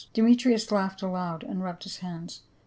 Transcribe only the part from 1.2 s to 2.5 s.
and rubbed his hands.